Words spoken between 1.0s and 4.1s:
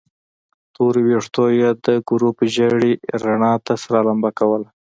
ويښتو يې د ګروپ ژېړې رڼا ته سره